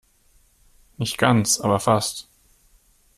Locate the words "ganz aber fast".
1.19-2.27